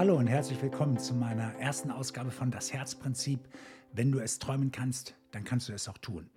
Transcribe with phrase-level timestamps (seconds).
[0.00, 3.38] Hallo und herzlich willkommen zu meiner ersten Ausgabe von Das Herzprinzip.
[3.92, 6.30] Wenn du es träumen kannst, dann kannst du es auch tun.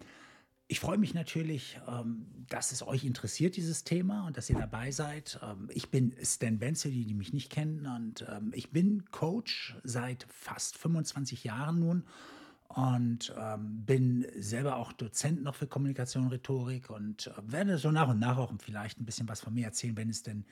[0.67, 4.91] Ich freue mich natürlich, ähm, dass es euch interessiert, dieses Thema, und dass ihr dabei
[4.91, 5.39] seid.
[5.41, 9.77] Ähm, ich bin Stan Benzel, die, die mich nicht kennen, und ähm, ich bin Coach
[9.85, 12.03] seit fast 25 Jahren nun
[12.67, 13.33] und
[13.85, 18.19] bin selber auch Dozent noch für Kommunikation und Rhetorik und äh, werde so nach und
[18.19, 20.43] nach auch vielleicht ein bisschen was von mir erzählen, wenn es denn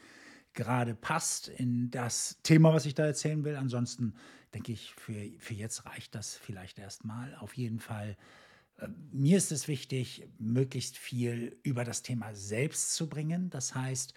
[0.53, 3.55] gerade passt in das Thema, was ich da erzählen will.
[3.55, 4.15] Ansonsten
[4.53, 7.35] denke ich, für, für jetzt reicht das vielleicht erstmal.
[7.35, 8.17] Auf jeden Fall,
[8.77, 13.49] äh, mir ist es wichtig, möglichst viel über das Thema selbst zu bringen.
[13.49, 14.13] Das heißt,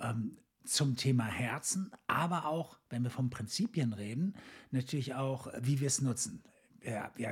[0.00, 4.34] ähm, zum Thema Herzen, aber auch, wenn wir von Prinzipien reden,
[4.70, 6.42] natürlich auch, wie wir es nutzen.
[6.84, 7.28] Ja, wir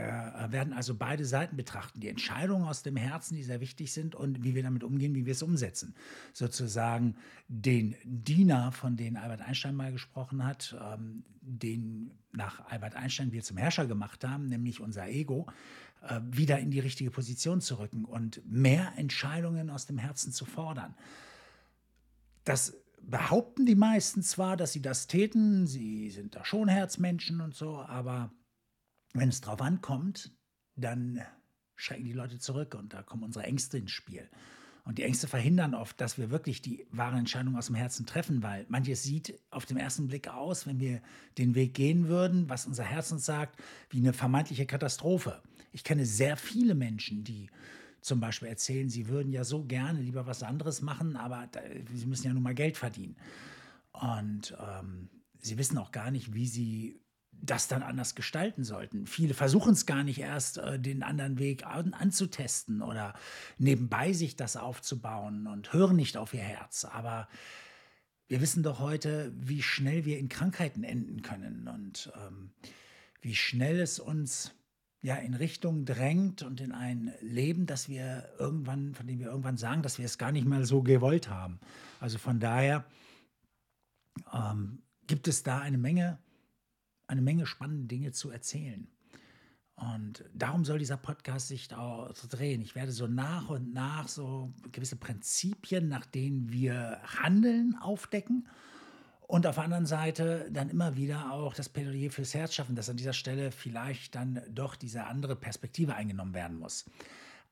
[0.50, 1.98] werden also beide Seiten betrachten.
[1.98, 5.26] Die Entscheidungen aus dem Herzen, die sehr wichtig sind und wie wir damit umgehen, wie
[5.26, 5.94] wir es umsetzen.
[6.32, 7.16] Sozusagen
[7.48, 13.42] den Diener, von dem Albert Einstein mal gesprochen hat, ähm, den nach Albert Einstein wir
[13.42, 15.48] zum Herrscher gemacht haben, nämlich unser Ego,
[16.02, 20.44] äh, wieder in die richtige Position zu rücken und mehr Entscheidungen aus dem Herzen zu
[20.44, 20.94] fordern.
[22.44, 27.54] Das behaupten die meisten zwar, dass sie das täten, sie sind da schon Herzmenschen und
[27.54, 28.30] so, aber
[29.12, 30.32] wenn es drauf ankommt,
[30.76, 31.20] dann
[31.76, 34.28] schrecken die Leute zurück und da kommen unsere Ängste ins Spiel.
[34.84, 38.42] Und die Ängste verhindern oft, dass wir wirklich die wahre Entscheidung aus dem Herzen treffen,
[38.42, 41.00] weil manches sieht auf den ersten Blick aus, wenn wir
[41.38, 45.42] den Weg gehen würden, was unser Herz uns sagt, wie eine vermeintliche Katastrophe.
[45.72, 47.50] Ich kenne sehr viele Menschen, die
[48.00, 51.60] zum Beispiel erzählen, sie würden ja so gerne lieber was anderes machen, aber da,
[51.94, 53.16] sie müssen ja nun mal Geld verdienen.
[53.92, 56.98] Und ähm, sie wissen auch gar nicht, wie sie
[57.32, 59.06] das dann anders gestalten sollten.
[59.06, 63.14] Viele versuchen es gar nicht erst, äh, den anderen Weg an, anzutesten oder
[63.58, 66.84] nebenbei sich das aufzubauen und hören nicht auf ihr Herz.
[66.84, 67.28] Aber
[68.28, 72.50] wir wissen doch heute, wie schnell wir in Krankheiten enden können und ähm,
[73.20, 74.52] wie schnell es uns
[75.02, 79.56] ja in Richtung drängt und in ein Leben, das wir irgendwann, von dem wir irgendwann
[79.56, 81.58] sagen, dass wir es gar nicht mal so gewollt haben.
[82.00, 82.84] Also von daher
[84.32, 86.18] ähm, gibt es da eine Menge
[87.10, 88.88] eine Menge spannende Dinge zu erzählen.
[89.74, 92.60] Und darum soll dieser Podcast sich auch drehen.
[92.60, 98.46] Ich werde so nach und nach so gewisse Prinzipien, nach denen wir handeln, aufdecken.
[99.22, 102.90] Und auf der anderen Seite dann immer wieder auch das Plädoyer fürs Herz schaffen, dass
[102.90, 106.84] an dieser Stelle vielleicht dann doch diese andere Perspektive eingenommen werden muss.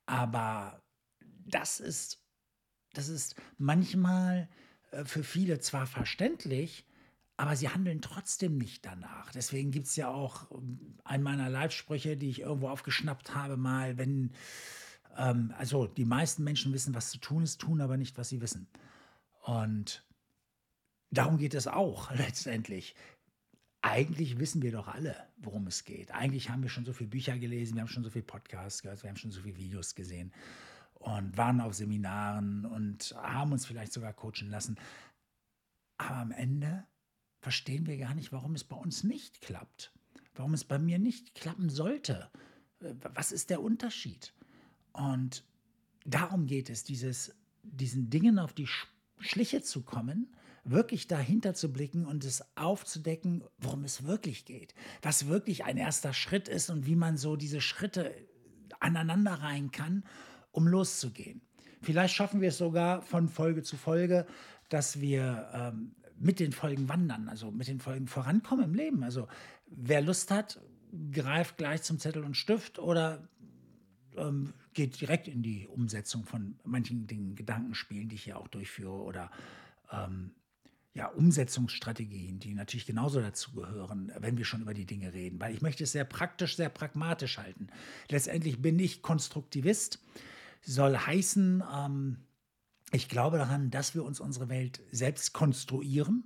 [0.05, 0.83] Aber
[1.47, 2.23] das ist,
[2.93, 4.49] das ist manchmal
[4.91, 6.85] äh, für viele zwar verständlich,
[7.39, 9.31] aber sie handeln trotzdem nicht danach.
[9.31, 13.97] Deswegen gibt es ja auch ähm, einen meiner Live-Sprüche, die ich irgendwo aufgeschnappt habe, mal,
[13.97, 14.33] wenn,
[15.17, 18.41] ähm, also die meisten Menschen wissen, was zu tun ist, tun aber nicht, was sie
[18.41, 18.67] wissen.
[19.45, 20.05] Und
[21.11, 22.97] darum geht es auch letztendlich.
[23.83, 26.11] Eigentlich wissen wir doch alle, worum es geht.
[26.11, 29.05] Eigentlich haben wir schon so viele Bücher gelesen, wir haben schon so viele Podcasts gehört,
[29.05, 30.33] wir haben schon so viele Videos gesehen
[30.95, 34.77] und waren auf Seminaren und haben uns vielleicht sogar coachen lassen.
[35.99, 36.85] Aber am Ende
[37.41, 39.93] verstehen wir gar nicht, warum es bei uns nicht klappt.
[40.35, 42.31] Warum es bei mir nicht klappen sollte.
[42.81, 44.33] Äh, was ist der Unterschied?
[44.93, 45.45] Und
[46.05, 48.69] darum geht es, dieses, diesen Dingen auf die
[49.19, 50.35] Schliche zu kommen,
[50.65, 54.75] wirklich dahinter zu blicken und es aufzudecken, worum es wirklich geht.
[55.03, 58.15] Was wirklich ein erster Schritt ist und wie man so diese Schritte
[58.81, 60.05] aneinander rein kann,
[60.51, 61.43] um loszugehen.
[61.81, 64.27] Vielleicht schaffen wir es sogar von Folge zu Folge,
[64.69, 69.03] dass wir ähm, mit den Folgen wandern, also mit den Folgen vorankommen im Leben.
[69.03, 69.29] Also
[69.67, 70.61] wer Lust hat,
[71.13, 73.29] greift gleich zum Zettel und Stift oder
[74.17, 79.03] ähm, geht direkt in die Umsetzung von manchen Dingen, Gedankenspielen, die ich hier auch durchführe
[79.03, 79.31] oder
[79.93, 80.33] ähm,
[80.95, 85.55] ja, Umsetzungsstrategien, die natürlich genauso dazu gehören, wenn wir schon über die Dinge reden, weil
[85.55, 87.69] ich möchte es sehr praktisch, sehr pragmatisch halten.
[88.09, 90.01] Letztendlich bin ich Konstruktivist,
[90.63, 92.17] soll heißen, ähm,
[92.93, 96.25] ich glaube daran, dass wir uns unsere Welt selbst konstruieren.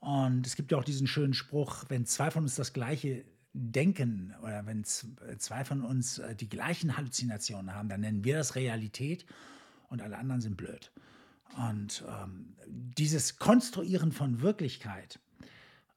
[0.00, 4.34] Und es gibt ja auch diesen schönen Spruch, wenn zwei von uns das gleiche denken
[4.42, 9.24] oder wenn zwei von uns äh, die gleichen Halluzinationen haben, dann nennen wir das Realität
[9.88, 10.92] und alle anderen sind blöd.
[11.56, 15.18] Und ähm, dieses Konstruieren von Wirklichkeit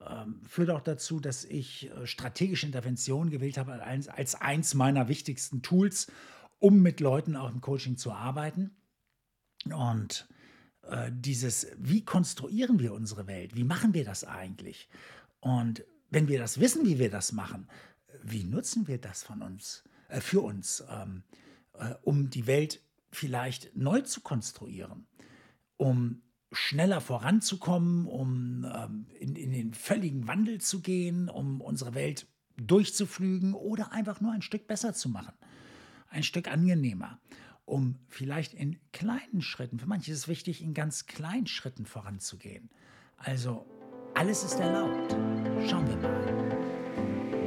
[0.08, 5.08] ähm, führt auch dazu, dass ich äh, strategische Interventionen gewählt habe als, als eins meiner
[5.08, 6.08] wichtigsten Tools,
[6.60, 8.72] um mit Leuten auch im Coaching zu arbeiten.
[9.66, 10.28] Und
[10.84, 13.56] äh, dieses, wie konstruieren wir unsere Welt?
[13.56, 14.90] Wie machen wir das eigentlich?
[15.40, 17.68] Und wenn wir das wissen, wie wir das machen,
[18.24, 21.24] wie nutzen wir das von uns, äh, für uns, ähm,
[21.74, 22.82] äh, um die Welt
[23.12, 25.08] vielleicht neu zu konstruieren,
[25.78, 26.22] um
[26.52, 32.28] schneller voranzukommen, um ähm, in, in den völligen Wandel zu gehen, um unsere Welt
[32.58, 35.34] durchzuflügen oder einfach nur ein Stück besser zu machen,
[36.10, 37.20] ein Stück angenehmer,
[37.72, 42.70] um vielleicht in kleinen Schritten, für manche ist es wichtig, in ganz kleinen Schritten voranzugehen.
[43.16, 43.66] Also
[44.14, 45.14] alles ist erlaubt.
[45.70, 47.41] Schauen wir mal.